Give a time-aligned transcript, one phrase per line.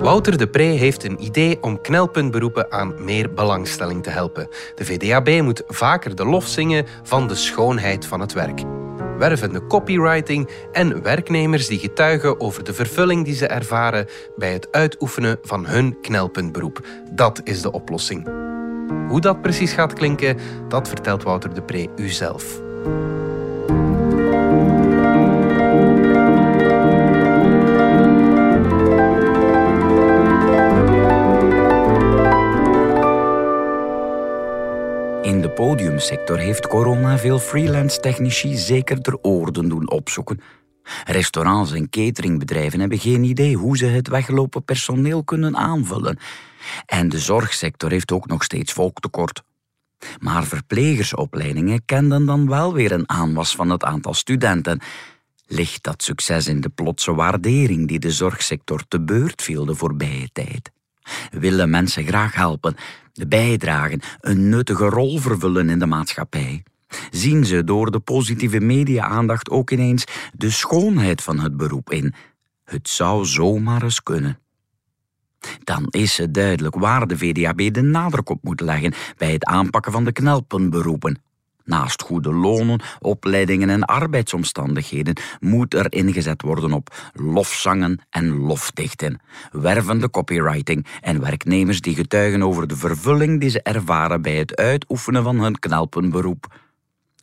[0.00, 4.48] Wouter de Pre heeft een idee om knelpuntberoepen aan meer belangstelling te helpen.
[4.74, 8.62] De VDAB moet vaker de lof zingen van de schoonheid van het werk.
[9.18, 14.06] Wervende copywriting en werknemers die getuigen over de vervulling die ze ervaren
[14.36, 16.86] bij het uitoefenen van hun knelpuntberoep.
[17.10, 18.28] Dat is de oplossing.
[19.08, 20.36] Hoe dat precies gaat klinken,
[20.68, 22.60] dat vertelt Wouter de Pre u zelf.
[35.60, 40.40] Podiumsector heeft corona veel freelance technici zeker ter oorden doen opzoeken.
[41.04, 46.18] Restaurants en cateringbedrijven hebben geen idee hoe ze het weglopen personeel kunnen aanvullen.
[46.86, 49.42] En de zorgsector heeft ook nog steeds volktekort.
[50.18, 54.80] Maar verplegersopleidingen kenden dan wel weer een aanwas van het aantal studenten.
[55.46, 60.28] Ligt dat succes in de plotse waardering die de zorgsector te beurt viel de voorbije
[60.32, 60.70] tijd?
[61.30, 62.76] Willen mensen graag helpen,
[63.28, 66.62] bijdragen, een nuttige rol vervullen in de maatschappij?
[67.10, 72.14] Zien ze door de positieve media-aandacht ook ineens de schoonheid van het beroep in?
[72.64, 74.38] Het zou zomaar eens kunnen.
[75.64, 79.92] Dan is het duidelijk waar de VDAB de nadruk op moet leggen bij het aanpakken
[79.92, 81.22] van de knelpuntberoepen.
[81.70, 89.20] Naast goede lonen, opleidingen en arbeidsomstandigheden moet er ingezet worden op lofzangen en lofdichten,
[89.52, 95.22] wervende copywriting en werknemers die getuigen over de vervulling die ze ervaren bij het uitoefenen
[95.22, 96.58] van hun knelpuntberoep.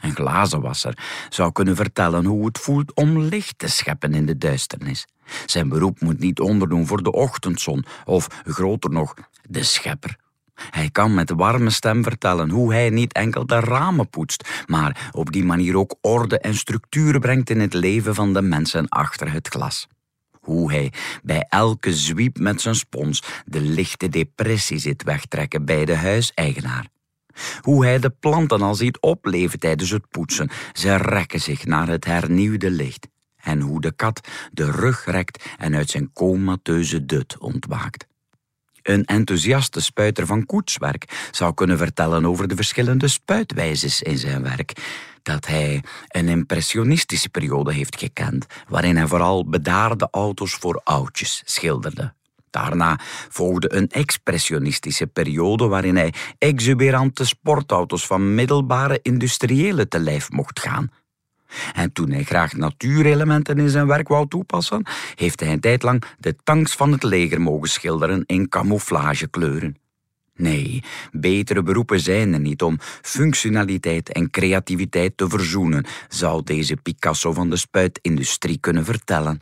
[0.00, 5.06] Een glazenwasser zou kunnen vertellen hoe het voelt om licht te scheppen in de duisternis.
[5.46, 9.14] Zijn beroep moet niet onderdoen voor de ochtendzon of, groter nog,
[9.48, 10.16] de schepper.
[10.54, 15.32] Hij kan met warme stem vertellen hoe hij niet enkel de ramen poetst, maar op
[15.32, 19.48] die manier ook orde en structuur brengt in het leven van de mensen achter het
[19.48, 19.86] glas.
[20.40, 25.96] Hoe hij bij elke zwiep met zijn spons de lichte depressie zit wegtrekken bij de
[25.96, 26.86] huiseigenaar.
[27.60, 30.50] Hoe hij de planten al ziet opleven tijdens het poetsen.
[30.72, 33.08] Ze rekken zich naar het hernieuwde licht.
[33.36, 38.06] En hoe de kat de rug rekt en uit zijn comateuze dut ontwaakt.
[38.84, 44.72] Een enthousiaste spuiter van koetswerk zou kunnen vertellen over de verschillende spuitwijzes in zijn werk.
[45.22, 52.12] Dat hij een impressionistische periode heeft gekend, waarin hij vooral bedaarde auto's voor oudjes schilderde.
[52.50, 60.60] Daarna volgde een expressionistische periode waarin hij exuberante sportauto's van middelbare industriële te lijf mocht
[60.60, 60.90] gaan.
[61.72, 66.02] En toen hij graag natuurelementen in zijn werk wou toepassen, heeft hij een tijd lang
[66.18, 69.76] de tanks van het leger mogen schilderen in camouflagekleuren.
[70.36, 70.82] Nee,
[71.12, 77.50] betere beroepen zijn er niet om functionaliteit en creativiteit te verzoenen, zou deze Picasso van
[77.50, 79.40] de spuitindustrie kunnen vertellen.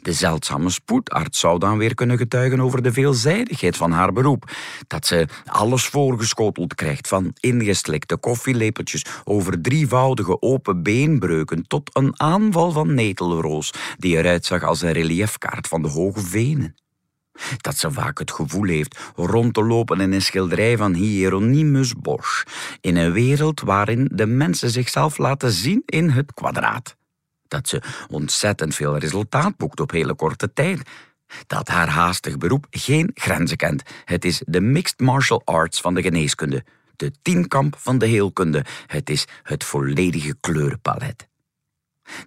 [0.00, 4.50] De zeldzame spoedarts zou dan weer kunnen getuigen over de veelzijdigheid van haar beroep.
[4.86, 12.70] Dat ze alles voorgeschoteld krijgt, van ingeslikte koffielepeltjes over drievoudige open beenbreuken tot een aanval
[12.70, 16.74] van netelroos die eruit zag als een reliefkaart van de hoge venen.
[17.56, 22.42] Dat ze vaak het gevoel heeft rond te lopen in een schilderij van Hieronymus Bosch,
[22.80, 26.96] in een wereld waarin de mensen zichzelf laten zien in het kwadraat
[27.52, 30.80] dat ze ontzettend veel resultaat boekt op hele korte tijd.
[31.46, 33.82] Dat haar haastig beroep geen grenzen kent.
[34.04, 36.64] Het is de mixed martial arts van de geneeskunde,
[36.96, 38.64] de tienkamp van de heelkunde.
[38.86, 41.28] Het is het volledige kleurenpalet.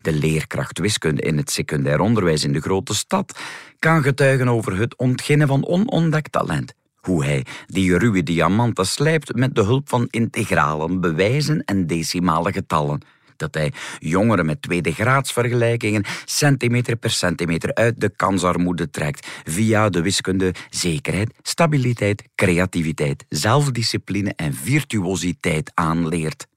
[0.01, 3.39] De leerkracht wiskunde in het secundair onderwijs in de grote stad
[3.79, 6.73] kan getuigen over het ontginnen van onontdekt talent.
[6.95, 13.01] Hoe hij die ruwe diamanten slijpt met de hulp van integralen, bewijzen en decimale getallen
[13.37, 20.01] dat hij jongeren met tweede graadsvergelijkingen centimeter per centimeter uit de kansarmoede trekt via de
[20.01, 26.47] wiskunde zekerheid, stabiliteit, creativiteit, zelfdiscipline en virtuositeit aanleert.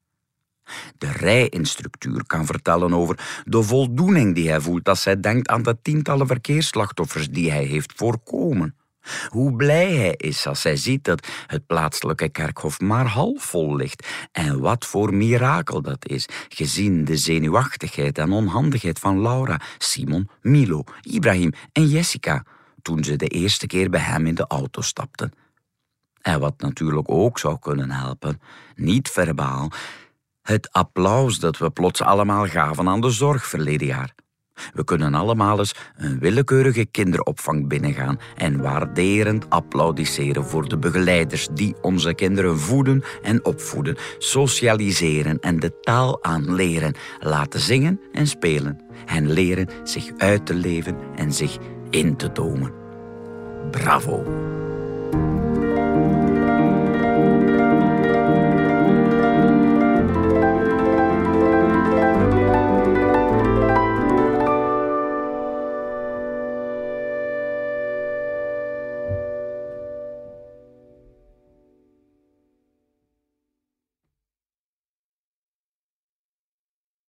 [0.98, 5.76] De rijinstructuur kan vertellen over de voldoening die hij voelt als hij denkt aan de
[5.82, 8.77] tientallen verkeersslachtoffers die hij heeft voorkomen.
[9.28, 14.06] Hoe blij hij is als hij ziet dat het plaatselijke kerkhof maar half vol ligt.
[14.32, 20.84] En wat voor mirakel dat is, gezien de zenuwachtigheid en onhandigheid van Laura, Simon, Milo,
[21.02, 22.44] Ibrahim en Jessica
[22.82, 25.32] toen ze de eerste keer bij hem in de auto stapten.
[26.20, 28.40] En wat natuurlijk ook zou kunnen helpen,
[28.74, 29.70] niet verbaal,
[30.42, 34.14] het applaus dat we plots allemaal gaven aan de zorg verleden jaar.
[34.74, 41.76] We kunnen allemaal eens een willekeurige kinderopvang binnengaan en waarderend applaudisseren voor de begeleiders die
[41.80, 49.30] onze kinderen voeden en opvoeden, socialiseren en de taal aanleren, laten zingen en spelen, hen
[49.30, 51.58] leren zich uit te leven en zich
[51.90, 52.72] in te tomen.
[53.70, 54.56] Bravo.